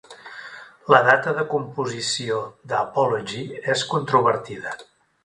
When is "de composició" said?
1.39-2.39